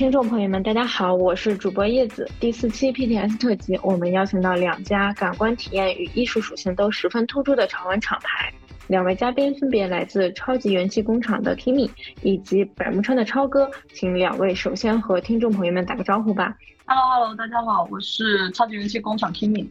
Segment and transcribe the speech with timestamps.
[0.00, 2.26] 听众朋友们，大家好，我是主播叶子。
[2.40, 8.50] 第四期 PTS 特辑，我们邀请到两家感官体验与艺术属性都十分突出的潮玩厂牌。
[8.86, 11.90] 两位嘉宾分别来自超级元气工厂的 Kimi
[12.22, 16.56] 以及百木川的超哥，请两位首先和听众朋友们打个招呼吧。
[16.86, 19.66] Hello，Hello，大家好，我是超级元气工厂 Kimi。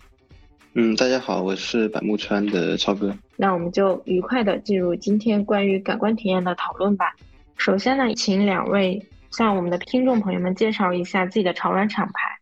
[0.76, 3.12] 嗯，大家好，我是百木川的超哥。
[3.36, 7.16] 那我们就愉快的进入今天关于感官体验的讨论吧。
[7.58, 9.04] 首先呢，请两位。
[9.32, 12.40] 向我们的听众朋友们介绍一下自己的潮玩厂牌。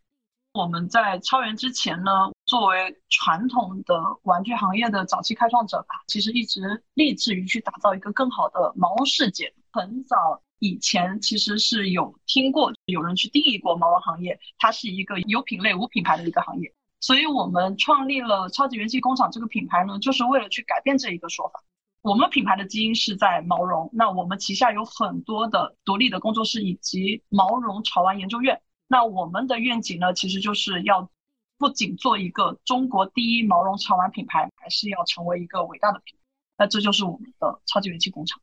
[0.53, 9.53] 我们在超元之前呢，作为传统的玩具行业的早期开创者吧，其实一直立志于去打造一个更好的毛绒世界。
[9.71, 16.73] 很早以前，其实是有听过有人去定义过毛绒行业，它是一个有品类无品牌的一个行业。
[16.99, 21.61] 所以我们创立了超级元气工厂这个品牌呢，就是为了去改变这一个说法。
[22.07, 28.61] 我们品牌的基因是在毛绒，那我们旗下有很多的独立的工作室以及毛绒潮玩研究院。
[28.87, 31.11] 那我们的愿景呢，其实就是要
[31.57, 36.23] 不仅做一个中国第一毛绒潮玩品牌，还是要成为一个伟大的品牌。
[36.59, 38.39] 那这就是我们的超级元气工厂。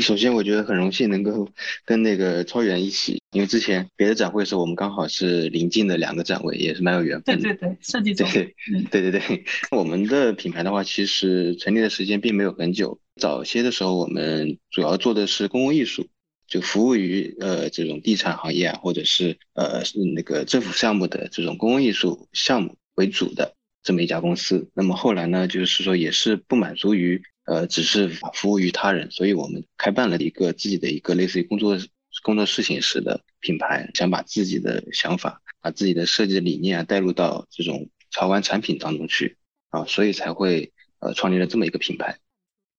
[0.00, 1.46] 首先，我觉得很荣幸能够
[1.84, 7.42] 跟那个超远一起，因为之前别的展会的时候，我们刚好是临近的两个展位，也是蛮有缘分的。
[7.42, 8.24] 对对对，设计组。
[8.32, 8.54] 对
[8.90, 12.98] 对对对，我们的品牌的话，其实成立的时间并没有很久。
[13.20, 16.08] 早些的时候，我们主要做的是公共艺术，
[16.48, 24.70] 就服务于呃这种地产行业啊，或者是呃是那个政府项目的这种公共艺术项目为主的这么一家公司。
[24.74, 27.22] 那么后来呢，就是说也是不满足于。
[27.44, 31.76] 呃，只是服务于他人，所以我们开办了一个自己的一个类似于工作
[32.22, 39.36] 工作室形式的品牌，想把自己的想法、把自己的设计理念啊带入到这种潮玩产品当中去
[39.70, 42.16] 啊，所以才会呃创立了这么一个品牌。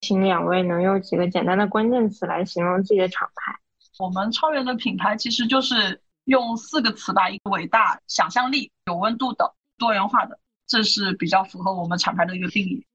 [0.02, 3.54] 请两位能用几个简单的关键词来形容自己的厂牌？
[4.00, 12.86] 我们超源的品牌其实就是用四个词吧：一个伟大、想象力、有温度的、多元化的，这是比较符合我们厂牌的一个定义。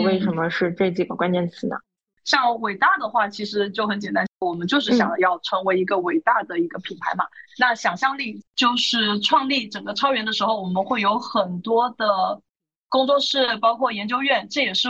[0.00, 1.76] 为什么是这几个关键词呢？
[2.24, 7.24] 像伟大的话，其实就很简单，我们就是想要成为一个伟大的一个品牌嘛。
[7.58, 12.40] 那想象力就是创立整个超元的时候，我们会有很多的
[12.88, 14.88] 工作室，包括研究院，这也是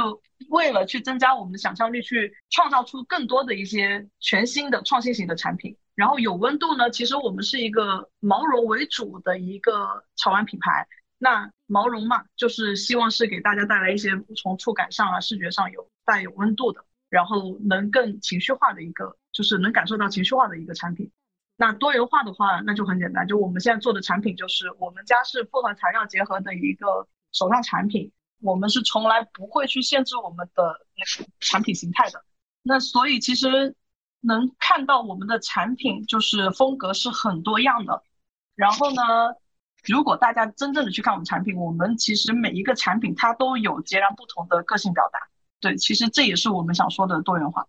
[0.50, 5.74] 为了去增加我们的想象力，去创造出更多的一些全新的创新型的产品。
[5.94, 10.86] 然后有温度呢，其实我们是一个毛绒为主的一个潮玩品牌。
[11.24, 21.12] 那毛绒嘛，就是希望是给大家带来一些从触感上啊、视觉上有带有温度的，然后能更情绪化的一个，就是能感受到情绪化的一个产品。
[21.56, 28.10] 那多元化的话，那就很简单，就我们现在做的产品就是我们家是复合材料结合的一个手上产品，
[28.40, 30.84] 我们是从来不会去限制我们的
[31.38, 32.24] 产品形态的。
[32.64, 33.76] 那所以其实
[34.20, 38.02] 能看到我们的产品就是风格是很多样的，
[38.56, 39.02] 然后呢。
[39.84, 45.18] 如果大家真正的去看我们产品，我们其实每一个产品它都有截然不同的个性表达。
[45.60, 47.66] 对，其实这也是我们想说的多元化。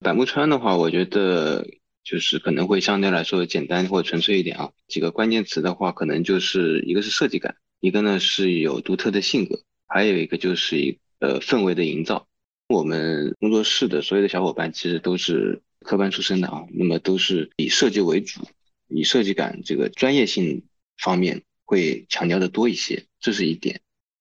[0.00, 1.66] 百木川的话，我觉得
[2.04, 4.70] 就是可能会相对来说简单或纯粹一点啊。
[4.86, 12.26] 几个关键词的话，可能就是一个是设计感，一个呢是有独特的性格，还有一个就是一呃氛围的营造。
[12.68, 18.46] 我们工作室的所有的小伙伴其实都是科班出身的啊，那么都是以设计为主，
[18.88, 20.62] 以设计感这个专业性。
[20.98, 23.80] 方面会强调的多一些，这是一点。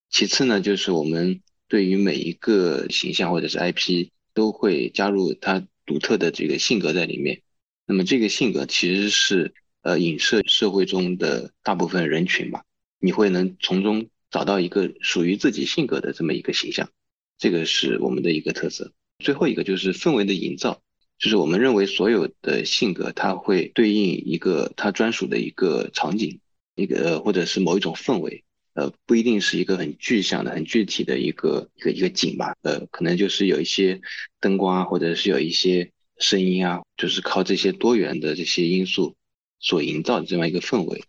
[0.09, 7.41] 其次呢，就是我们对于每一个形象或者是 IP 都会加入它独特的这个性格在里面。
[7.85, 12.63] 那么这个性格其实是呃影射社会中的大部分人群吧，
[12.99, 16.89] 你会能从中找到一个属于自己性格的这么一个形象，
[17.37, 18.91] 这个是我们的一个特色。
[19.19, 20.81] 最后一个就是氛围的营造，
[21.19, 26.39] 就是我们认为所有的性格它会对应一个它专属的一个场景。
[26.75, 28.43] 一个呃或者是某一种氛围，
[28.73, 34.01] 呃，不一定是一个很具象的、很具体的一个一个一个景吧，呃，可能就是有一些
[34.39, 39.15] 灯光啊，或者是有一些声音啊，就是靠这些多元的这些因素
[39.59, 41.03] 所营造的这样一个氛围。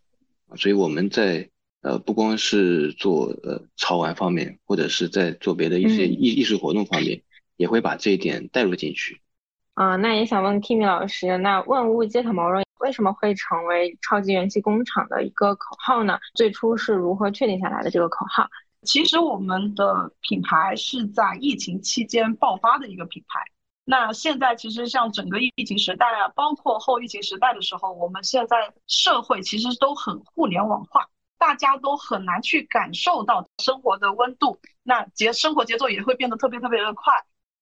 [0.57, 1.49] 所以我们在
[1.83, 7.23] 呃不光是做呃潮玩方面，或者是在做别的一些艺艺术活动方面，
[7.57, 9.21] 也会把这一点带入进去。
[9.75, 12.66] 啊，那也想问 Kimi 老师，那万物皆可毛绒。
[12.87, 16.21] 为什么会成为超级元气工厂的一个口号呢？
[16.37, 18.49] 最初是如何确定下来的这个口号？
[18.83, 23.41] 其实我们的品牌是在疫情期间爆发的一个品牌。
[23.85, 37.13] 那现在其实像整个疫情时代啊，包括后疫情时代的时候，我们现在社会其实都很互联网化，大家都很难去感受到生活的温度，那节生活节奏也会变得特别特别的快。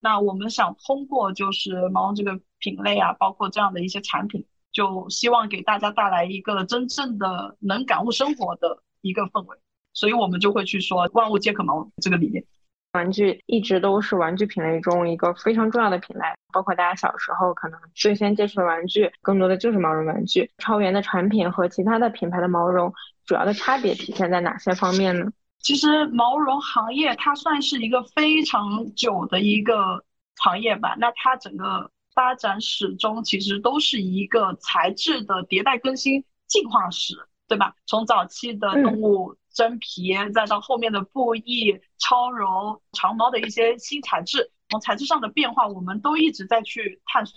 [0.01, 4.45] 那我们想通过就是毛绒这个品类啊，包括这样的一些产品。
[4.75, 9.57] 就希望给大家带来一个真正的能感悟生活的一个氛围，
[9.95, 12.45] 所以我们就会去说万物皆可毛这个理念。
[12.93, 16.23] 玩具一直都是玩具品类中一个非常重要的品类，
[16.53, 20.49] 包括大家小时候可能最先接触的玩具，更多的就是毛绒玩具。
[20.59, 22.93] 超源的产品和其他的品牌的毛绒
[23.25, 25.27] 主要的差别体现在哪些方面呢？
[25.59, 30.05] 其实毛绒行业它算是一个非常久的一个
[30.37, 37.15] 行业吧，那它整个发展始终其实都是一个材质的迭代更新进化史，
[37.49, 37.75] 对吧？
[37.87, 39.37] 从早期的动物。
[39.55, 47.37] 真皮，再到后面的布艺、超柔、长毛的一些新材质，从材质上的变化，我们都一直在去探索。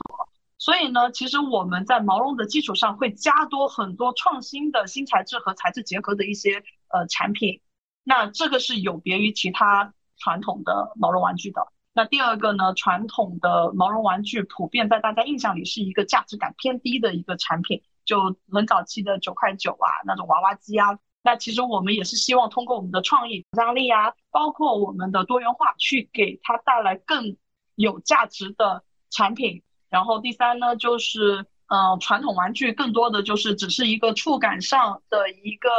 [0.57, 7.61] 所以呢，其实我们在毛绒的基础上会加多很多创新的新材质和材质结合的一些呃产品。
[8.03, 11.61] 那这个是有别于其他传统的毛绒玩具的。
[11.97, 20.99] 那第二个呢，传统的毛绒玩具普遍在大家印象里是一个价值感偏低的一个产品，就很早期的九块九啊那种娃娃机啊。
[21.23, 27.35] 那其实我们也是希望通过我们的创意、想象力啊，包括我们的多元化，去给它带来更
[27.73, 29.63] 有价值的产品。
[29.89, 35.69] 然后第三呢，就是呃，传统玩具更多的就是只是一个触感上的一个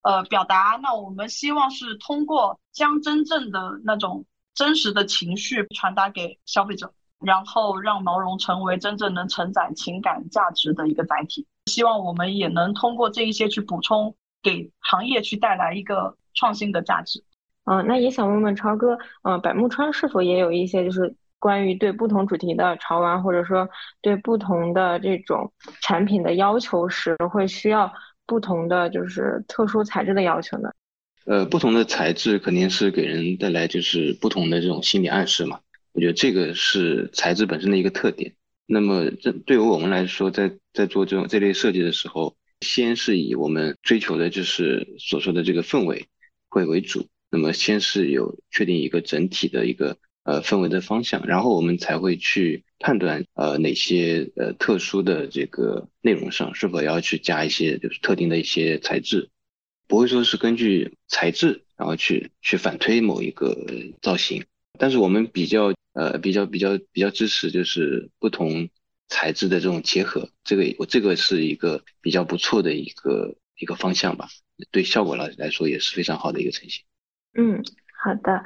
[0.00, 0.80] 呃表达。
[0.82, 4.24] 那我们希望是通过将真正的那种
[4.54, 11.46] 真实的情绪传达给消费者，然后让毛绒成为真正能承载情感价值的一个载体。
[11.66, 14.14] 希望我们也能通过这一些去补充。
[14.42, 17.22] 给行业去带来一个创新的价值。
[17.64, 23.68] 嗯，那也想问问超哥，嗯，百木川是否也有一些就是关于对不同主题的潮玩，或者说
[24.00, 25.52] 对不同的这种
[25.82, 27.92] 产品的要求时，会需要
[28.24, 30.70] 不同的就是特殊材质的要求呢？
[31.30, 35.60] 呃，不同的材质肯定是给人带来就是不同的这种心理暗示嘛。
[35.92, 38.34] 我觉得这个是材质本身的一个特点。
[38.66, 42.36] 那么这对于我们来说，在在做这种这类设计的时候。
[42.62, 46.08] 先是以我们追求的就是所说的这个氛围
[46.50, 59.30] 会为主，那么先是有确定一个整体的一个呃氛围的方向，然后我们才会去判断呃哪些呃特殊的这个内容上是否要去加一些就是特定的一些材质，
[59.90, 63.54] 不会说是根据材质然后去去反推某一个
[64.00, 64.46] 造型，
[64.78, 68.70] 但是我们比较呃比较比较比较支持就是不同。
[69.12, 74.28] 材质的这种结合，这个我这个是一个比较不错的一个一个方向吧，
[74.70, 76.84] 对效果来来说也是非常好的一个呈现。
[77.34, 77.60] 嗯，
[78.04, 78.40] 好的，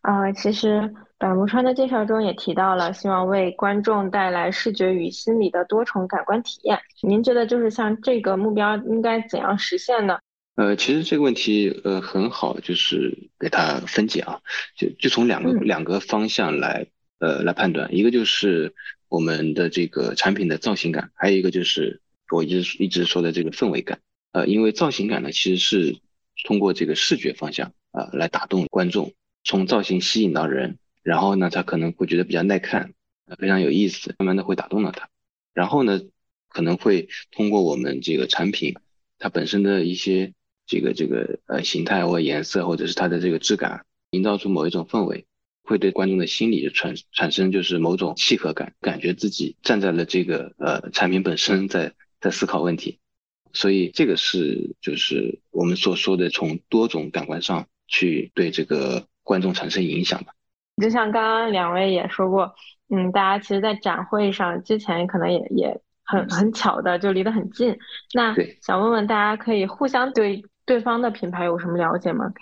[0.00, 6.80] 呃，其实百木川的介绍中也提到了，希望为观众带来视觉与心理的多重感官体验。
[7.02, 10.18] 您觉得就是像这个目标应该怎样实现呢？
[10.56, 14.40] 呃，其实这个问题呃很好，就是给它分解啊，
[14.76, 16.88] 就就从两个两个方向来
[17.20, 18.74] 呃来判断，一个就是。
[19.08, 22.00] 我们的这个产品的造型感，还有一个就是
[22.32, 24.00] 我一直一直说的这个氛围感。
[24.32, 26.00] 呃，因为造型感呢，其实是
[26.42, 29.14] 通过这个视觉方向啊来打动观众，
[29.44, 32.94] 从造型吸引到人，然后呢，他可能会觉得比较耐看，
[33.38, 35.08] 非常有意思，慢慢的会打动到他。
[35.54, 36.00] 然后呢，
[36.48, 38.74] 可能会通过我们这个产品
[39.20, 40.32] 它本身的一些
[40.66, 45.26] 这个这个呃形态或颜色，或者是它的这个质感，营造出某一种氛围。
[45.68, 53.00] 会对观众的心理产产生就是某种契合感，感觉自己站在了这个呃产品本身在在思考问题，
[53.52, 60.34] 所以这个是就是我们所说的从多种感官上去对这个观众产生影响吧。
[60.80, 62.54] 就像刚刚两位也说过，
[62.88, 67.76] 嗯，大家其实，在展会上之前可能也也很很巧的就离得很近，
[68.14, 72.34] 那想问问大家可以互相对对方的品牌有什么了解吗？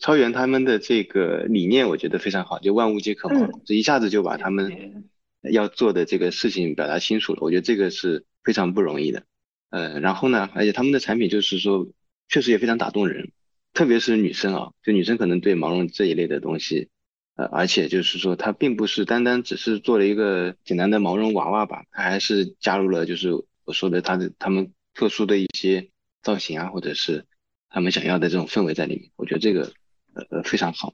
[0.00, 5.04] 超元他们的这个理念，我觉得非常好，就万物皆可毛，这一下子就把他们
[5.42, 7.38] 要做的这个事情表达清楚了。
[7.42, 9.22] 我觉得这个是非常不容易的。
[9.70, 11.86] 呃，然后呢，而且他们的产品就是说，
[12.28, 13.30] 确实也非常打动人，
[13.72, 16.88] 特别是女生啊，就女生可能对毛绒这一类的东西，
[17.36, 23.30] 呃，而且就是说，它并不是单单只是做了一个简单的毛绒娃娃吧，它还是加入了就是
[23.64, 25.90] 我说的它的他们特殊的一些
[26.22, 27.26] 造型啊，或者是
[27.70, 29.10] 他们想要的这种氛围在里面。
[29.16, 29.72] 我觉得这个。
[30.12, 30.92] 呃呃，非常好，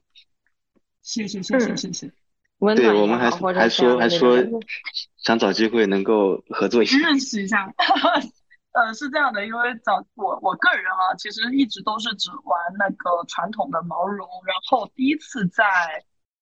[1.00, 2.12] 谢谢谢谢谢谢。
[2.76, 4.36] 对，我们还还说还说
[5.16, 7.72] 想找机会能够合作一下，认识一下。
[8.76, 15.64] 呃，是这样的，因为早我我个人啊，其实一直都是只玩那个传统的毛绒，然后第一次在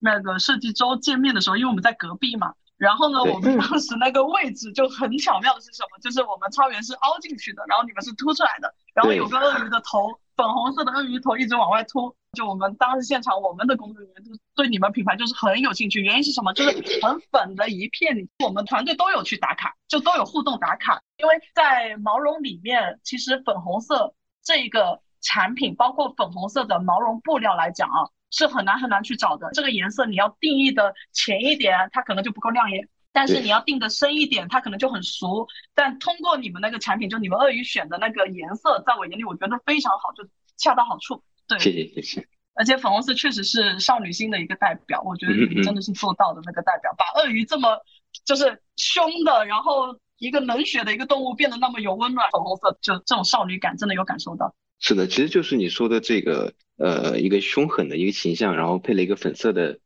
[0.00, 5.90] 那个设计周见面的时候，因为我们在隔壁嘛，然后呢，我们当时那个位置就很巧妙的是什么？
[6.02, 10.18] 就是我们超员是凹进去的，然后你们是凸出来的，然后有个鳄鱼的头。
[10.36, 12.14] 粉红色的鳄鱼头一直往外凸。
[12.32, 16.00] 就我们当时现场，我们的工作人员就对你们品牌就是很有兴趣。
[16.02, 16.52] 原因是什么？
[16.52, 21.00] 就是很粉的一片，我们团队都有去打卡，就都有互动打卡。
[21.18, 29.48] 因为在毛绒里面，其实粉红色这个产品，包括粉红色的毛绒布料来讲啊，是很难很难去找的。
[29.52, 35.46] 这个颜色你要定义的浅一点，它可能就不够亮眼；但是你要定的深一点，它可能就很俗。
[35.72, 40.28] 但通过你们那个产品，就你们鳄鱼选的那个颜色，在我眼里，我觉得非常好，就
[40.58, 41.22] 恰到好处。
[41.46, 42.26] 对，谢谢谢谢。
[42.54, 47.80] 而且粉红色确实是少女心的一个代表，我觉得你真的是做到的那个代表，把鳄鱼这么
[48.24, 54.54] 就是凶的，然后一个冷血的一个动物变得那么有温暖，粉红色就这种少女感真的有感受到。
[54.80, 59.78] 是的，其实就是你说的这个呃一个凶狠的一个形象，然后配了一个粉色的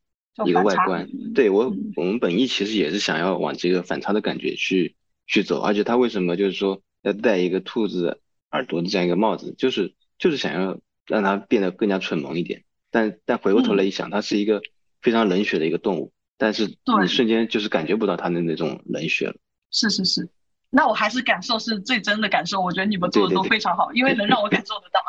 [0.45, 1.07] 一个外观。
[1.33, 4.95] 对我我们本意其实也是想要往这个反差的感觉去
[5.27, 8.19] 去走，而且他为什么就是说要戴一个兔子
[8.51, 10.77] 耳朵的这样一个帽子，就是就是想要。
[11.09, 14.61] 让它变得更加蠢萌一点，但但回过头来一想，它是一个
[15.01, 16.67] 非常冷血的一个动物，但是
[17.01, 19.33] 你瞬间就是感觉不到它的那种冷血了。
[19.71, 20.29] 是是是，
[20.69, 22.61] 那我还是感受是最真的感受。
[22.61, 24.99] 我觉得你们做的都非常好，因为能让我感受得到。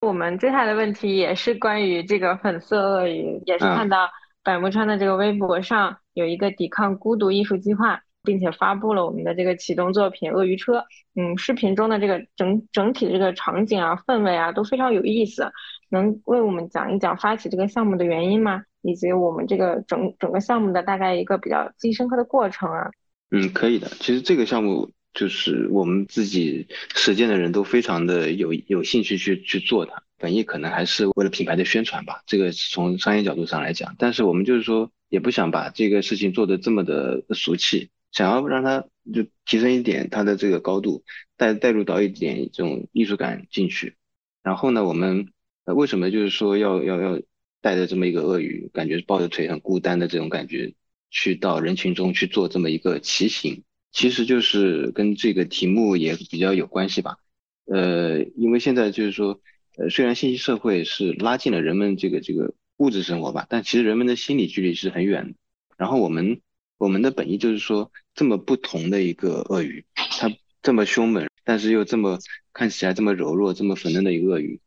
[0.08, 4.08] 我们接下来的问题也是关于这个粉色鳄鱼，也是看到
[4.44, 8.02] 百木川的这个微博上有一个抵抗孤独艺术计划。
[8.26, 10.78] 并且发布了我们的这个启动作品《鳄鱼车》。
[11.14, 15.52] 嗯，视频中的这个整整体的这个场景啊、氛围啊都非常有意思。
[15.90, 18.62] 能为我们讲一讲发起这个项目的原因吗？
[18.80, 22.90] 以及我们这个整整个项目的大概一个比较记忆深刻的过程啊？
[23.30, 23.88] 嗯，可以的。
[23.88, 30.02] 其实这个项目就是我们自己实践的人都非常的有有兴趣去去做它。
[30.18, 33.94] 本意可能还是为了品牌的宣传吧，这个从商业角度上来讲。
[33.98, 37.90] 但是我们就是说，也不想把这个事情做得这么的俗气。
[38.10, 41.04] 想要让它就提升一点它的这个高度，
[41.36, 43.96] 带带入到一点这种艺术感进去。
[44.42, 45.28] 然后呢，我们
[45.64, 47.20] 为什么就是说要要要
[47.60, 50.74] 带着这么一个鳄鱼，感觉抱着腿很孤单的这种感觉，
[51.10, 53.64] 去到人群中去做这么一个骑行，
[53.94, 57.16] 其实就是跟这个题目也比较有关系吧。
[57.64, 59.40] 呃，因为现在就是说，
[59.78, 65.34] 呃，虽然信息社会是拉近了人们这个这个物质生活吧，但其实人们的心理距离是很远的。
[65.78, 66.42] 然后我们。
[66.76, 70.28] 我们的本意就是说，这么不同的一个鳄鱼，它
[70.60, 72.18] 这么凶猛，但是又这么
[72.52, 74.60] 看起来这么柔弱、这么粉嫩的一个鳄鱼，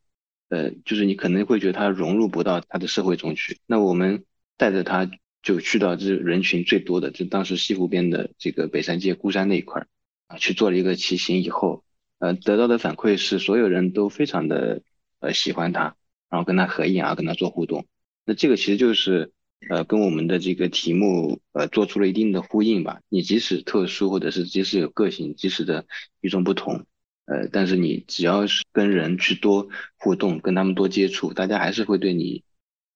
[0.47, 3.59] 呃，就是你可能会觉得它融入不到它的社会中去。
[3.67, 4.23] 那我们
[4.55, 5.11] 带着它
[5.47, 9.87] 就去到这人群最多的，就当时西湖边的这个北山界孤山那一块儿
[10.27, 11.85] 啊，去做了一个骑行以后，
[12.19, 14.81] 呃，得到的反馈是所有人都非常的
[15.21, 15.95] 呃喜欢他，
[16.29, 17.85] 然后跟他合影啊，跟他做互动。
[18.25, 19.31] 那这个其实就是。
[19.69, 23.01] 呃，跟我们的这个题目呃做出了一定的呼应吧。
[23.09, 25.87] 你即使特殊，或者是即使有个性，即使的
[26.21, 26.85] 与众不同，
[27.25, 32.43] 呃，但是你只要是跟人去多互动，跟他们多接触，大家还是会对你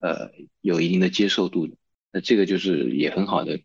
[0.01, 0.29] 呃
[0.61, 1.73] 有一定的接受度的。
[2.11, 3.59] 那这个就是也很好的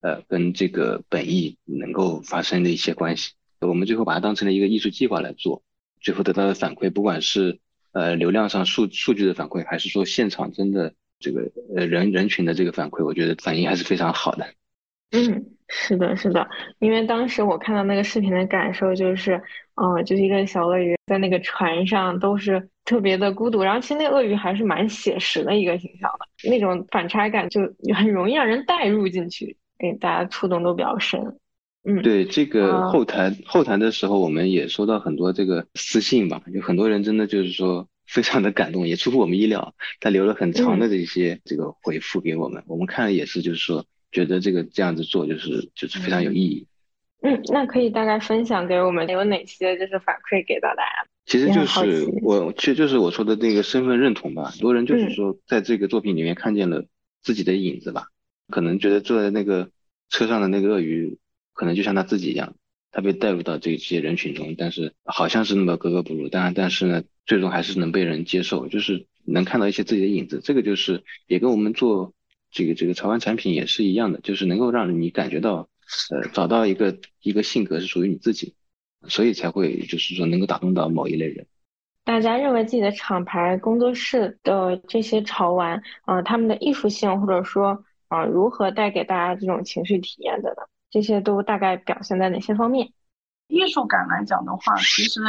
[0.00, 3.32] 呃跟这个本意能够发生的一些关系。
[3.60, 5.62] 我们最后把它当成了一个艺术计划来做，
[6.00, 7.60] 最后得到的反馈，不管是
[7.92, 10.94] 呃流量上数数据的反馈，还是说现场真的。
[11.18, 14.46] 这个呃人人群的这个反馈，我觉得反应还是非常好的。
[15.12, 16.46] 嗯，是的，是的，
[16.78, 19.42] 因为当时我看到那个视频的感受就是，
[19.76, 27.60] 嗯，就是一个小鳄鱼在那个船上都是特别的孤独，然后其实那鳄鱼还是蛮写实的一个形象的，那种反差感就
[27.94, 31.20] 很容易让人带入进去，给大家触动都比较深。
[31.84, 37.86] 嗯，对，这个后台后台的时候，我们也收到很多这个私信吧，有很多人真的就是说。
[38.08, 39.74] 非常的感动，也出乎我们意料。
[39.98, 46.68] 他留了很长的这些这个回复给我们，我们看了也是，就是说觉得这个这样子做就是就是非常有意义。
[47.22, 51.08] 嗯，那可以大概分享给我们有哪些就是反馈给到大家？
[51.26, 54.44] 其实就是我，其实就是我说的那个身份认同吧。
[54.44, 56.86] 很多人就是说在这个作品里面看见了
[57.22, 58.06] 自己的影子吧，
[58.48, 59.70] 可能觉得坐在那个
[60.08, 61.18] 车上的那个鳄鱼，
[61.52, 62.54] 可能就像他自己一样。
[62.92, 70.40] 他被带入到这些人群中，但是好像是那么格格不入，但但是呢，最终还是能被人接受，就是能看到一些自己的影子。
[70.42, 72.14] 这个就是也跟我们做
[72.50, 75.68] 这个这个潮玩产品也是一样的，就是能够让你感觉到，
[76.10, 78.54] 呃，找到一个一个性格是属于你自己，
[79.08, 81.46] 所以才会就是说能够打动到某一类人。
[82.04, 90.62] 大家认为自己的厂牌工作室的这些潮玩，啊，他们的艺术性或者说啊，如何带给大家这种情绪体验的呢？
[90.88, 92.92] 这些都大概表现在哪些方面？
[93.48, 95.20] 艺术感来讲的话，其实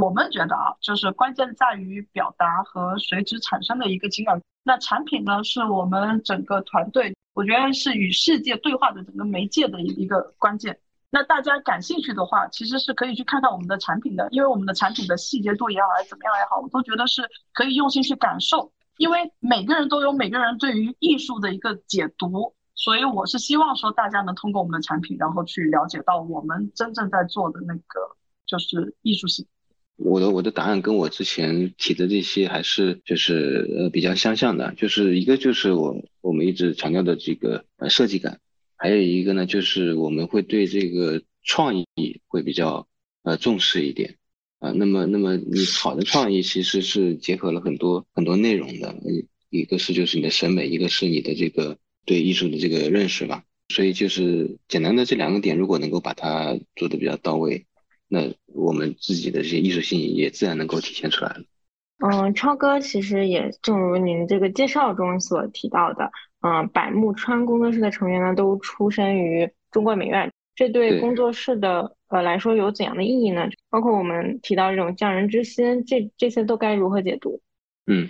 [0.00, 4.40] 我们觉得啊，就是关键在于表达和随之产生的一个情感。
[4.62, 10.78] 那产品呢，是我们整个团队，我觉得是与世界对话的整个媒介的一个关键。
[11.10, 17.22] 那大家感兴趣的话，其实是可以去看看我们的产品的，因为我们的产品的细节度也好，还是怎么样也好，我都觉得是
[17.54, 18.72] 可以用心去感受。
[18.98, 29.46] 因为每个人都有每个人对于艺术的一个解读，所以我是希望说大家能通过我们的产品，然后去了解到我们真正在做的那个就是艺术性。
[29.96, 38.40] 我的我的答案跟我之前提的这些还是就是呃比较相像的，就是一个就是我我们一直强调的这个呃设计感，
[38.78, 41.86] 还有一个呢就是我们会对这个创意
[42.28, 42.88] 会比较
[43.22, 44.16] 呃重视一点
[44.60, 44.70] 啊。
[44.70, 48.94] 那么那么你好的创意其实是结合了很多很多内容的，
[49.50, 53.44] 一个是就是你的审美，一个是你的这个对艺术的这个认识吧。
[53.68, 57.66] 所以就是简单的这两个点，如果能够把它做的比较到位。
[58.10, 61.44] 那我们自己的这些艺术性也自然能够体现出来了。
[61.98, 73.48] 嗯，超哥其实也正如您这个介绍中所提到的，嗯，百木川工作室的成员呢都出身于中国美院，这对工作室的呃来说有怎样的意义呢？
[73.70, 77.40] 包括我们提到这种匠人之心，这这些都该如何解读？
[77.86, 78.08] 嗯，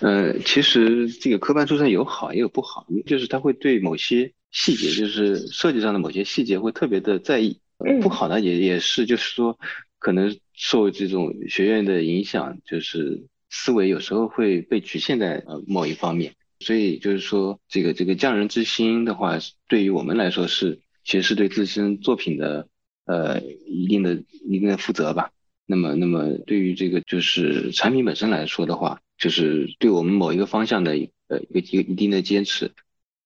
[0.00, 7.58] 呃，其实这个科班出身有好也有不好，就是他会对某些细节，就是设计上的某些细节会特别的在意。
[8.00, 9.58] 不好呢也也是，就是说，
[9.98, 22.68] 可能受这种学院的影响，就是思维有时候会被局限在呃某一方面，所以就是说，这个这个匠人之心的话，对于我们来说是，其实是对自身作品的
[23.06, 25.30] 呃一定的一定的负责吧。
[25.66, 30.92] 那么那么对于这个就是产品本身来说的话，就是对我们某一个方向的
[31.28, 32.70] 呃一个一个一定的坚持。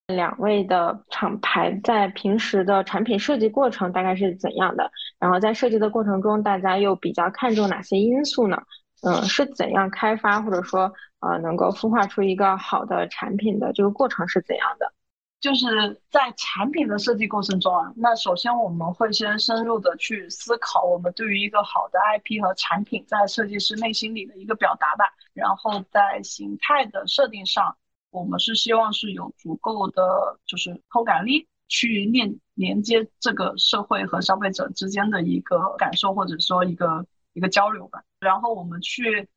[0.09, 4.91] 两位的厂牌在平时的产品设计过程大概是怎样的？
[5.21, 8.63] 然后在设计的过程中，大家又比较看重哪些因素呢？
[9.03, 14.93] 嗯，是怎样开发或者说呃能够孵化出一个好的产品的这个过程是怎样的？
[15.41, 27.77] 就是在产品的设计过程中啊，那首先我们会先深入的去思考我们对于一个好的 IP 和产品在设计师内心里的一个表达吧，然后在形态的设定上。
[28.11, 37.05] 我们是希望是有足够的就是通感力去链连接这个社会和消费者之间的一个感受或者说一个
[37.39, 38.03] 一个交流吧。
[38.21, 39.29] 然后我们去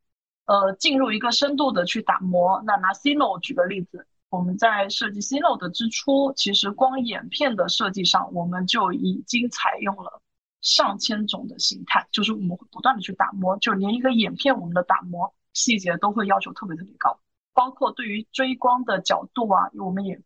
[0.46, 2.62] 呃进入一个深度的去打磨。
[2.66, 10.22] 那拿 Cino 举个例子，我们在设计 Cino 的之初，其实光眼片的设计上，我们就已经采用了
[10.62, 17.20] 上千种的形态，就是我们会不断的去打磨，就连一个眼片我们的打磨细节都会要求特别特别高。
[17.54, 20.20] 包括对于追光的角度啊，我们也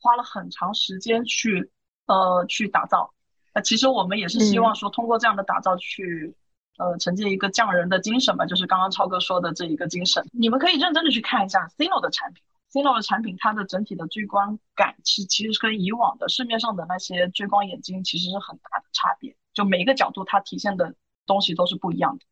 [0.00, 1.70] 花了很长时间去
[2.06, 3.14] 呃去打造。
[3.52, 6.34] 呃，其实我们也是希望说，通过这样的打造去
[6.80, 10.24] 呃承接一个匠人的精神吧，就是刚刚超哥说的这一个精神。
[10.32, 20.94] 你们可以认真的去看一下 Cino 的产品，Cino 的产品它的整体的追光感是其实是跟以往的市面上的那些追光眼镜其实是很大的差别，就每一个角度它体现的
[21.26, 22.24] 东西都是不一样的。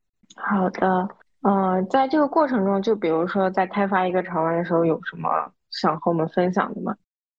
[0.42, 1.08] 好的。
[1.42, 5.28] 嗯，在这个过程中，就比如说在开发一个潮玩的时候，有什么
[5.70, 6.96] 想和我们分享的吗？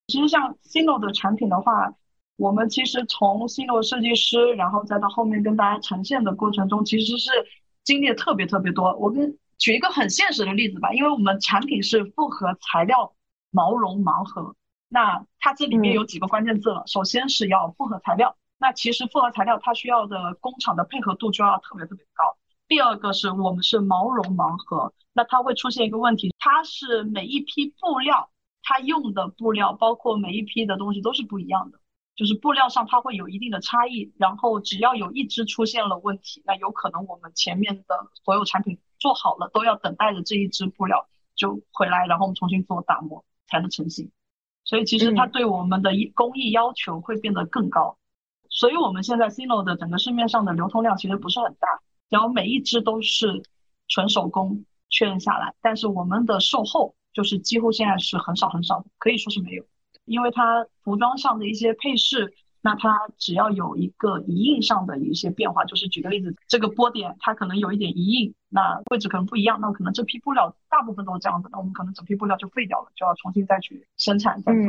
[0.08, 1.94] 其实像 Cino 的产品的话，
[2.40, 7.30] 我们其实从 Cino 设计师，然后再到后面跟大家呈现的过程中，其实是
[7.84, 8.96] 经历特别特别多。
[8.96, 13.14] 我跟举一个很现实的例子吧，因为我们产品是复合材料
[13.52, 14.56] 毛绒盲盒，
[14.88, 16.84] 那它这里面有几个关键字了。
[16.88, 22.24] 首先是要复合材料，那其实复合材料它需要的工厂的配合度就要特别特别高。
[22.70, 28.30] 第二个是我们是毛绒盲盒，那它会出现一个问题，它是每一批布料，
[28.64, 31.79] 它用的布料，包括每一批的东西都是不一样的，
[32.20, 34.12] 就是布料上它会有一定的差异。
[34.18, 44.12] 然后只要有一只出现了问题，那有可能我们前面的所有产品做好了，都要等待着这一只布料就回来，然后我们重新做打磨才能成型。
[44.66, 47.98] 所以其实它对我们的工艺要求会变得更高。
[48.50, 51.70] 所以我们现在 Cino 的整个市面上的流通量其实不是很大。
[52.10, 53.44] 然后每一只都是
[53.88, 59.64] 纯手工确认下来，但是我们的售后就是几乎现在是很少很少，可以说是没有，
[60.10, 74.64] 因为它服装上的一些配饰，那它只要有一个一印上的一些变化，就是举个例子，这个波点它可能有一点一印，那位置可能不一样，那可能这批布料大部分都是这样子，那我们可能整批布料就废掉了，就要重新再去生产再做。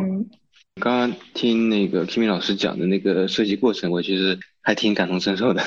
[0.81, 5.63] 刚刚听那个 Kimi 老师讲的那个设计过程，我其实还挺感同身受的。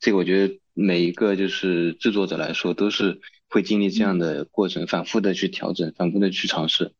[0.00, 6.92] 这个我觉得每一个就是制作者来说都是会经历这样的过程，反复的去调整，反复的去尝试。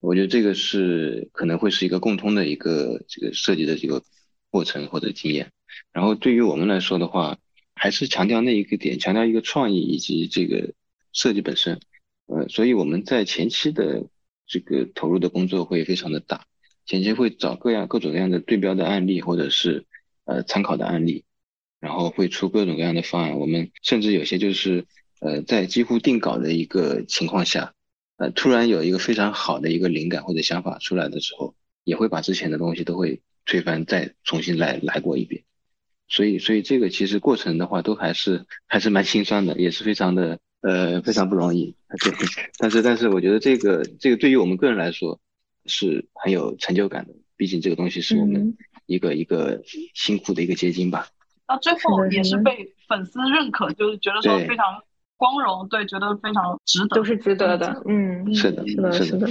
[0.00, 4.02] 我觉得这个是可能会是一个共通的一个这个设计的这个
[4.50, 5.52] 过程或者经验。
[5.92, 7.38] 然后对于我们来说的话，
[7.74, 10.72] 还是强调那一个点，强调一个创意以及这个
[11.12, 11.80] 设计本身。
[12.26, 14.06] 呃，所以我们在前期的
[14.46, 16.46] 这个投入的工作会非常的大，
[16.86, 19.86] 前期会找各样各种各样的对标的案例或者是。
[20.30, 21.24] 呃参考的案例，
[21.80, 23.38] 然后会出各种各样的方案。
[23.38, 24.84] 我们甚至有些就是
[25.20, 27.72] 呃在几乎定稿的一个情况下，
[28.18, 31.54] 呃突然有一个非常好的一个灵感或者想法出来的时候，
[31.84, 35.44] 也会把之前的东西都会推翻，再重新来来过一遍。
[36.08, 41.76] 所以所以这个其实过程的话，都还是还是蛮心酸的，也是非常的呃非常不容易。
[42.00, 42.12] 对，
[42.58, 45.20] 但是但是我觉得这个这个对于我们个人来说
[45.66, 49.62] 是很有成就感的，毕竟这个东西是我们一个一个
[49.94, 51.08] 辛苦的一个结晶吧。
[51.46, 54.82] 到最后也是被粉丝认可，就是觉得说非常
[55.18, 57.82] 光荣，对，觉得非常值得，都是值得的。
[57.86, 59.26] 嗯，是的，是的，是的。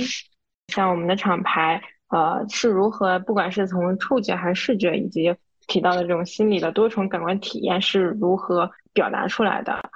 [0.67, 9.89] 像我们的厂牌，呃，是如何，不管是从触觉还是视觉，以及提到的这种心理的多重感官体验是如何表达出来的？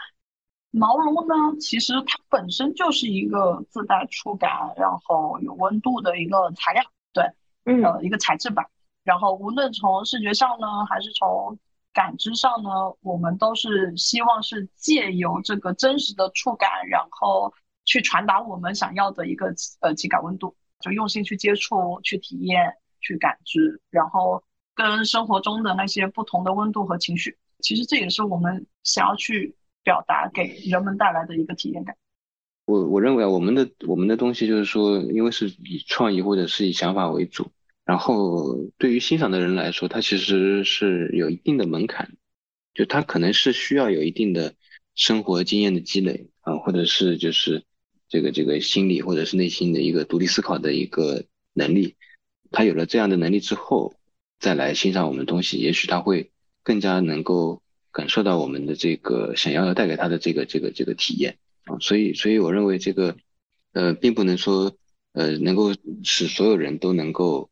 [0.72, 7.26] 毛绒呢，其实它本身就是一个自带触感，然后有温度的一个材料，对，
[7.66, 8.66] 嗯，呃，一个材质吧。
[9.04, 11.58] 然后无论从视觉上呢，还是从
[11.94, 12.70] 感知上呢，
[13.02, 17.54] 我们都是希望是借由这个真实的触感，然后
[17.86, 24.44] 去传达我们想要的一个呃体感温度，就用心去接触、去体验、去感知，然后
[24.76, 29.56] 跟生活中的那些不同的温度和情绪，其实这也是我们想要去。
[29.84, 31.96] 表达给人们带来的一个体验感。
[32.66, 37.52] 我我认为啊，我们的我们的东西就是说，因为是以创意或者是以想法为主，
[37.86, 42.14] 然后对于欣赏的人来说，它其实是有一定的门槛，
[42.74, 44.56] 就他可能是需要有一定的
[44.96, 47.64] 生活经验的积累啊，或者是就是
[48.08, 51.96] 这个这个心理或者是内心的一个独立思考的一个能力。
[52.52, 53.96] 他有了这样的能力之后，
[54.40, 56.32] 再来欣赏我们的东西，也许他会
[56.64, 57.62] 更加能够。
[57.94, 63.18] 感受到我们的这个想要带给他的这个这个这个体验啊，所以所以我认为这个
[63.74, 64.78] 呃并不能说
[65.12, 67.51] 呃能够使所有人都能够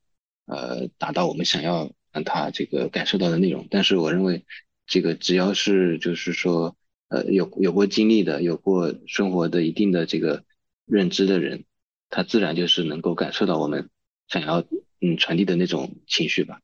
[0.49, 4.45] 呃达到我们想要让他这个感受到的内容，但是我认为
[4.85, 6.75] 这个只要是就是说
[7.09, 10.43] 呃有有过经历的，有过生活的一定的这个
[10.85, 11.63] 认知的人，
[12.09, 13.89] 他自然就是能够感受到我们
[14.27, 14.63] 想要
[15.01, 16.59] 嗯传递的那种情绪吧。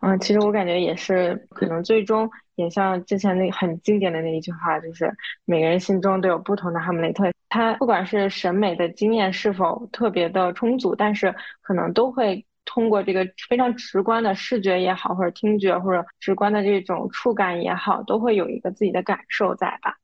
[0.00, 5.10] 嗯，其实我感觉也是，可能最终也像之前那很经典的那一句话，就是
[5.46, 7.32] 每个人心中都有不同的哈姆雷特。
[7.48, 19.96] 他不管是审美的经验是否特别的充足，但是可能都会通过这个非常直观的视觉也好，或者听觉或者直观的这种触感也好，都会有一个自己的感受在吧？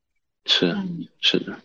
[0.46, 0.76] 是，
[1.20, 1.58] 是的。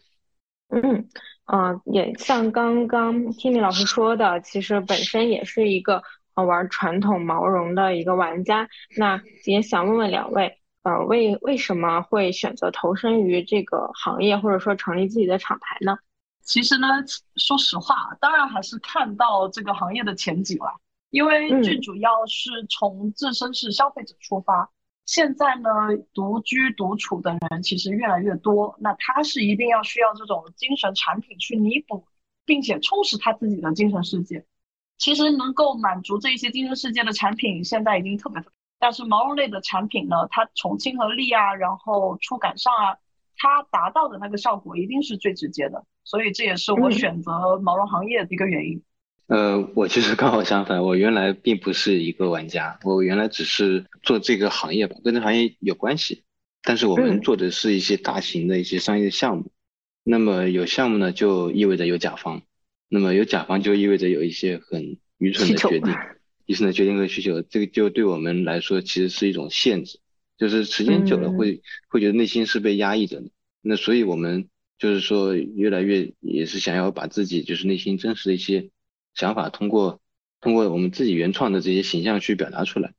[0.69, 1.07] 嗯
[1.45, 6.03] 嗯，也像刚刚听米老师说的，其实本身也是一个。
[6.35, 15.97] 呃，玩传统毛绒的一个玩家，那也想问问两位，呃，为为什么会选择投身于这个行业，或者说成立自己的厂牌呢？
[16.41, 16.87] 其实呢，
[17.37, 20.75] 说实话，当然还是看到这个行业的前景了，
[21.15, 24.69] 因为最主要是从自身是消费者出发。
[25.05, 25.69] 现在呢，
[26.13, 32.05] 独居独处的人其实越来越多，那他是一定要需要这种精神产品去弥补，
[32.43, 34.45] 并且充实他自己的精神世界。
[34.97, 38.51] 其实能够满足这一些精神世界的产品，现在已经特别特别。
[38.77, 42.97] 但是毛绒类的产品呢，它从亲和力啊，然后触感上啊，
[43.37, 45.85] 它达到的那个效果一定是最直接的。
[46.03, 48.83] 所以这也是我选择毛绒行业的一个原因。
[49.27, 56.23] 呃，我其实刚好相反，我原来并不是一个玩家，我原来只是做这个行业吧，跟这行业有关系。
[56.61, 59.51] 但是我们做的是一些大型的一些商业项目，
[60.03, 62.43] 那么有项目呢，就意味着有甲方。
[62.87, 65.93] 那么有甲方就意味着有一些很愚蠢的决定，
[66.45, 69.99] 愚蠢的决定和需求，这个就对我们来说其实是一种限制，
[70.37, 73.29] 就是时间久了会会觉得内心是被压抑着的。
[73.61, 78.69] 那所以我们就是说越来越也是想要把自己就是内心真实的一些
[79.15, 79.99] 想法通过
[80.39, 82.93] 通过我们自己原创的这些形象去表达出来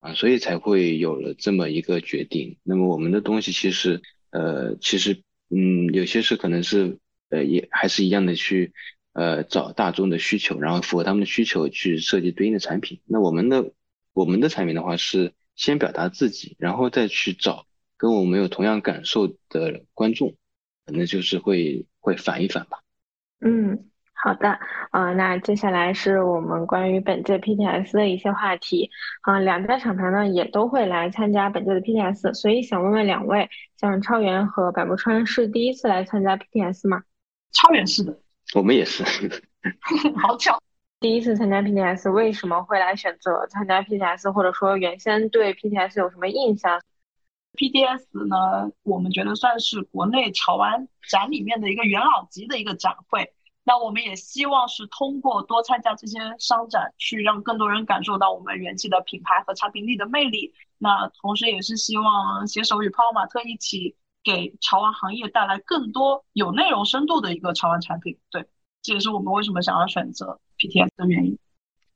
[0.00, 2.56] 啊，所以才会有了这么一个决定。
[2.62, 4.00] 那么我们的东西其实
[4.30, 6.98] 呃其实嗯有些是可能是
[7.28, 8.72] 呃也还是一样的去。
[9.18, 13.00] 呃，找大众的需求，然后符合他们的需求去设计对应的产品。
[13.06, 13.72] 那我们的
[14.12, 20.36] 我们的产品的话是先表达自己，然后再去找跟我们有同样感受的观众，
[20.84, 22.82] 可能就是会会反一反吧。
[23.40, 23.88] 嗯，
[24.26, 24.58] 好的。
[24.90, 28.90] 呃，那接下来是我们关于本届 PTS 的一些话题。
[29.20, 37.04] 啊，两家厂牌呢也都会来参加本届的 PTS，所以想问问两位，像超元和百步川是第一次来参加 PTS 吗？
[37.52, 38.18] 超元是的。
[38.52, 39.04] 我们也是，
[40.20, 40.60] 好巧。
[40.98, 44.32] 第一次参加 PTS，为什么会来选择参加 PTS？
[44.32, 46.80] 或者说原先对 PTS 有什么印象
[47.56, 53.32] ？PTS 呢，我们觉得算是国内潮玩展里面的一个元老级的一个展会。
[53.68, 60.54] 那我们也希望是通过多参加这些商展，去让更多人感受到我们元气的品牌和产品力的魅力。
[60.78, 68.18] 那同时也是希望携手与泡泡玛特一起，给潮玩行业带来更多有内容深度的一个潮玩产品。
[68.30, 68.46] 对，
[68.82, 71.36] 这也是我们为什么想要选择 PTS 的原因。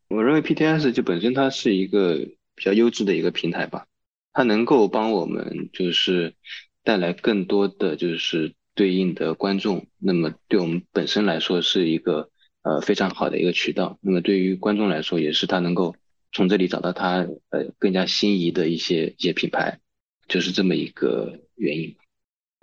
[0.09, 2.16] 我认为 PTS 就本身它是一个
[2.56, 3.87] 比较优质的一个平台吧，
[4.33, 6.35] 它能够帮我们就是
[6.83, 12.31] 带来更多的就是对应的观众，那么对我们本身来说是一个
[12.62, 15.95] 呃非常好的一个渠道，那么对于观众来说也是他能够
[16.33, 19.81] 从这里找到他呃更加心仪的一些一些品牌，
[20.29, 21.95] 就是这么一个原因。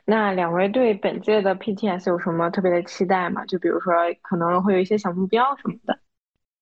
[0.06, 3.46] 那两位对本届的 PTS 有什么特别的期待吗？
[3.46, 6.00] 就比如说可能会有一些小目标什么的。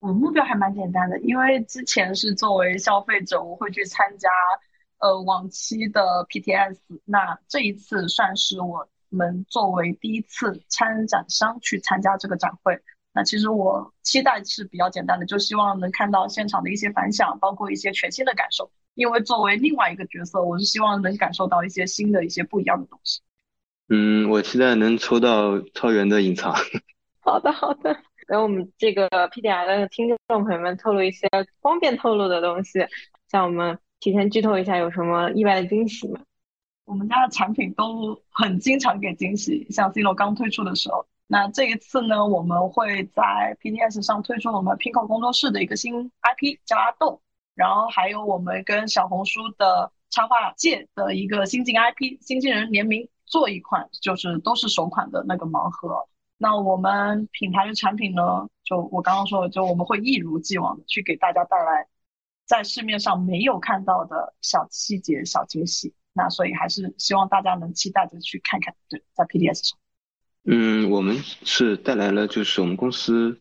[0.01, 4.29] 我目标还蛮简单的，因为之前是作为消费者，我会去参加，
[4.99, 12.79] 呃，往期的 PTS，那这一次算是我们作为第一次参展商去参加这个展会。
[13.13, 18.69] 那其实我期待是比较简单的，就希望能看到现场的一些反响，包括一些全新的感受。
[18.93, 23.21] 因为作为另外一个角色，我是希望能感受到一些新的一些不一样的东西。
[23.89, 26.53] 嗯，我期待能抽到超元的隐藏。
[27.21, 27.97] 好的，好的。
[28.27, 31.29] 给我们这个 PDR 的听众朋友们透露一些
[31.61, 32.79] 方便透露的东西，
[33.29, 36.19] 像我们提前剧透一下有什么意外的惊喜吗？
[36.85, 47.21] 我们家的产品都很经常给惊喜，像 C 罗刚推出的时候，那这一次呢，我们会在 PDS 上推出我们 Pico 工作室的一个新 IP 叫阿豆，
[47.55, 56.07] 然后还有我们跟小红书的插画界的一个新晋 IP 新晋人联名做一款，就是都是首款的那个盲盒。
[56.37, 58.47] 那我们品牌的产品呢？
[58.63, 61.87] 就我刚刚说的，就我们会一如既往的去给大家带来
[62.45, 65.93] 在市面上没有看到的小细节、小惊喜。
[66.15, 68.73] 那所以还是希望大家能期待着去看看。
[68.89, 69.77] 对，在 PDS 上。
[70.45, 73.39] 嗯，我们是带来了就是我们公司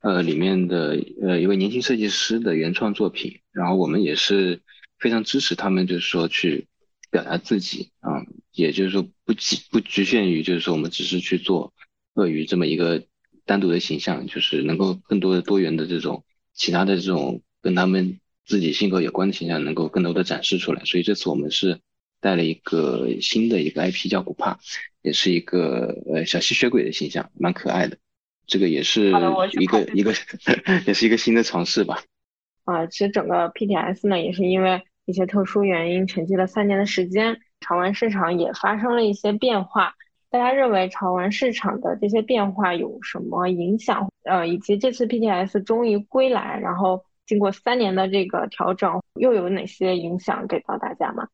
[0.00, 4.60] 呃里面的呃一位年轻设计师的原创作品，然后我们也是
[4.98, 6.66] 非常支持他们，就是说去
[7.10, 11.72] 表达自己啊，也就是说不局不局限于就是说我们只是去做。
[12.16, 13.04] 鳄鱼这么一个
[13.44, 20.82] 单独的形象，就是能够更多的多元的这种其他的这种跟他们自己性格有关的形象，能够更多的展示出来。
[20.86, 21.78] 所以这次我们是
[22.20, 24.58] 带了一个新的一个 IP 叫古帕，
[25.02, 27.96] 也是一个呃小吸血鬼的形象，蛮可爱的。
[28.46, 29.10] 这个也是
[29.60, 30.12] 一个一个
[30.86, 32.02] 也是一个新的尝试吧。
[32.64, 39.94] 啊，其实整个 PTS 呢，也是因为一些特殊原因沉寂了三年的时间，潮玩市场也发生了一些变化。
[40.30, 44.08] 大家认为潮玩市场的这些变化有什么影响？
[44.24, 51.28] 呃，以及这次 PTS 终于归来，然后经过三年的这个调整，又有哪些影响给到大家吗？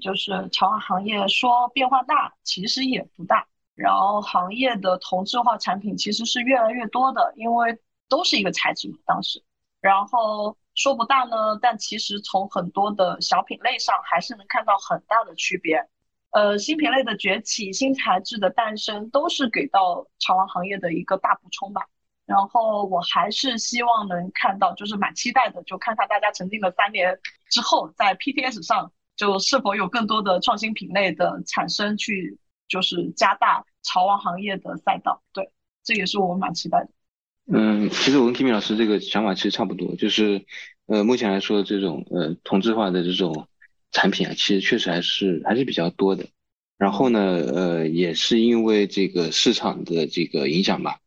[0.00, 3.46] 就是潮玩行业说变化大，其实也不大。
[3.74, 7.78] 然后行业的同质化产品其实是越来越多的，因为
[8.08, 9.42] 都是一个材质嘛，当时。
[9.80, 15.88] 然后说不大呢，但其实从很多的小品类上还是能看到很大的区别。
[16.30, 21.82] 呃，新品类的崛起，新材质的诞生，都是给到潮玩行业的一个大补充吧。
[22.26, 35.22] 然后我还是希望能看到，就是蛮期待的，就看看大家沉浸了三年之后，在 PTS 上就是否有更多的创新品类的产生，去就是加大潮玩行业的赛道。
[35.32, 35.50] 对，
[35.82, 36.90] 这也是我蛮期待的。
[37.52, 40.44] 嗯，其实我跟 Kimi 老师这个想法其实差不多，就是
[40.86, 43.46] 呃，目前来说这种呃同质化的这种。
[43.96, 46.26] 产品啊，其实确实还是还是比较多的。
[46.76, 50.98] 然后呢，呃，也是因为这个市场的这个影响吧，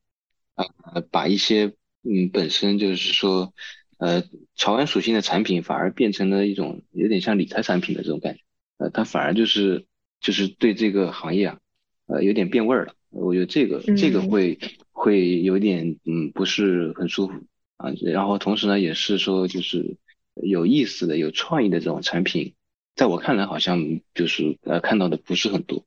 [0.56, 3.54] 呃，把一些嗯本身就是说
[3.98, 4.24] 呃
[4.56, 8.42] 潮玩属性的产品，反而变成了一种有点像理财产品的这种感觉。
[8.78, 9.86] 呃，它反而就是
[10.20, 11.60] 就是对这个行业啊，
[12.08, 12.94] 呃，有点变味儿了。
[13.10, 14.60] 我觉得这个这个会
[14.92, 17.34] 会有点嗯不是很舒服
[17.78, 17.92] 啊。
[18.04, 19.98] 然后同时呢，也是说就是
[20.36, 22.54] 有意思的、有创意的这种产品。
[22.96, 25.86] 在我看来，好像就是呃看到的不是很多。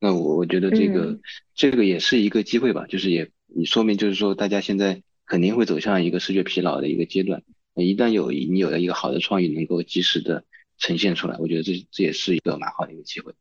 [0.00, 1.20] 那我我觉得这个
[1.54, 7.42] 这个也是一个机会吧，就是也你说明就是说大家现在肯定会走向一个视觉疲劳的一个阶段。
[7.74, 10.44] 一旦有你有了一个好的创意，能够及时的
[10.76, 13.32] 呈现出来，我觉得这这也是一个蛮好的一个机会。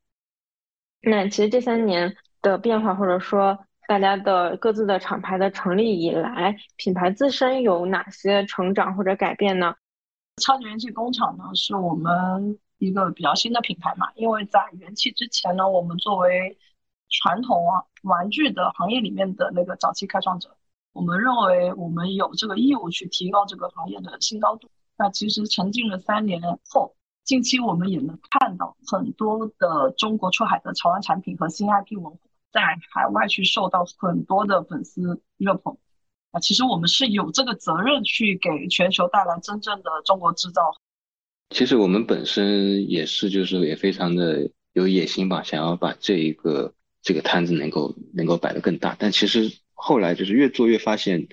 [1.01, 9.75] 那其实这三年的变化，或者说大家的各自的厂牌的成立以来，品牌自身有哪些成长或者改变呢？
[10.41, 12.57] 超级元气工厂呢，是我们。
[12.77, 16.57] 一个比较新的品牌嘛，因为在元气之前呢，我们作为
[17.09, 20.57] 传统啊玩具的行业里面的那个早期开创者，
[20.93, 24.69] 我们认为我们有这个义务去提高这个行业的新高度。
[24.97, 32.17] 那其实沉浸了三年后，近期我们也能看到很多的中国出海的潮玩产品和新 IP 文化
[32.51, 32.61] 在
[32.93, 35.77] 海外去受到很多的粉丝热捧
[36.31, 36.39] 啊。
[36.39, 40.75] 其实我们是有这个责任去给全球带来真正的中国制造。
[41.49, 48.95] 其实我们本身也是，就是也非常的有野心吧，想要把这一个这个摊子能够能够摆得更大。
[48.99, 49.51] 但其实
[49.81, 51.27] 后来就是越做越发现，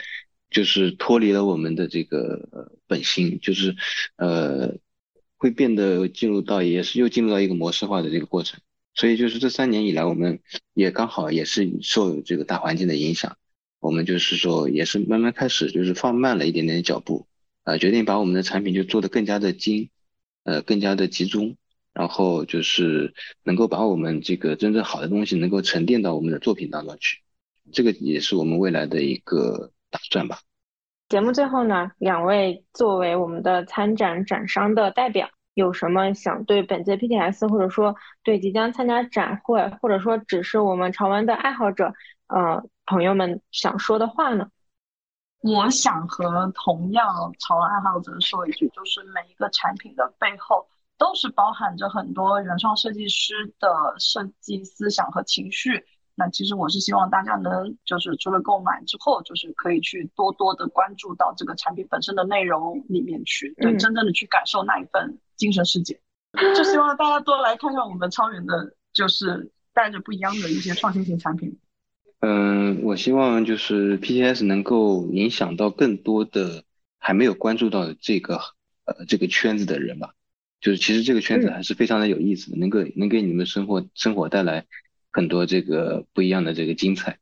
[0.51, 3.77] 就是脱离了我们的这个本心，就是
[4.17, 4.77] 呃
[5.37, 8.61] 会变得进入到也是又进入到一个模式化的这个过程。
[8.95, 10.41] 所以就是这三年以来，我们
[10.75, 13.37] 也刚好也是受这个大环境的影响，
[13.79, 17.27] 我们就是说也是慢慢开始就是放慢了一点点脚步，
[17.65, 19.91] 呃，决定把我们的产品就做得更加的精。
[20.45, 21.59] 呃，更加的集中，
[21.93, 27.19] 然后就是能够把我们这个真正好的东西能够沉淀到我们的作品当中去，
[27.73, 30.39] 这个也是我们未来的一个打算吧。
[31.09, 41.95] 节目最后呢，两位作为我们的参展展商的代表，有什么想对本届 PTS 或者说对即将参加展会，或者说只是我们潮玩的爱好者，
[42.27, 44.51] 呃，朋友们想说的话呢？
[45.41, 50.67] 我想和同样潮玩爱好者说一句，就是每一个产品的背后
[50.99, 55.87] 都是包含着很多原创设计师的设计思想和情绪。
[56.19, 66.01] 那其实我是希望大家能，就是除了购买之后，就是可以去多多的关注到这个产品本身的内容里面去，对，真正的去感受那一份精神世界。
[66.57, 71.57] 就希望大家多来看看我们超人的，就是带着不一样的一些创新型产品。
[72.19, 76.65] 嗯，我希望就是 PTS 能够影响到更多的
[76.99, 78.41] 还没有关注到这个
[78.87, 80.15] 呃这个圈子的人吧。
[80.61, 84.67] 就是其实这个圈子还是非常的有意思的，能够能给你们生活生活带来
[85.13, 87.19] 很多这个不一样的这个精彩。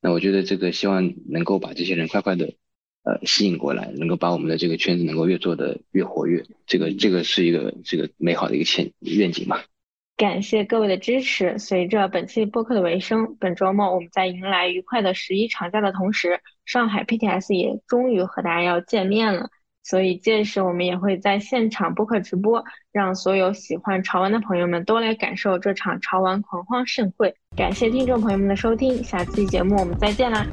[0.00, 2.54] 那我觉得这个希望能够把这些人快快的
[3.02, 6.44] 呃吸引过来，能够把我们的这个圈子能够越做的越活跃。
[6.66, 9.64] 这个这个是一个这个美好的一个前愿景吧。
[10.16, 11.58] 感谢各位的支持。
[11.58, 19.50] 随着本期播客的尾声，本周末我们在迎来愉快的十一长假的同时，上海 PTS 也终于和大家要见面了。
[19.88, 27.34] 所以届时我们也会在现场播客直播，让所有喜欢潮玩的朋友们都来感受这场潮玩狂欢盛会。
[27.56, 30.46] 感谢听众朋友们的收听，下期节目我们再见啦！